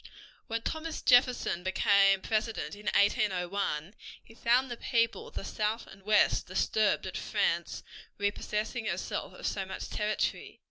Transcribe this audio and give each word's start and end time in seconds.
When 0.47 0.63
Thomas 0.63 0.99
Jefferson 1.03 1.61
became 1.63 2.21
President 2.21 2.73
in 2.75 2.87
1801, 2.87 3.93
he 4.23 4.33
found 4.33 4.71
the 4.71 4.75
people 4.77 5.27
of 5.27 5.35
the 5.35 5.43
South 5.45 5.85
and 5.85 6.01
West 6.01 6.47
disturbed 6.47 7.05
at 7.05 7.15
France's 7.15 7.83
repossessing 8.17 8.87
herself 8.87 9.31
of 9.35 9.45
so 9.45 9.63
much 9.63 9.91
territory. 9.91 10.59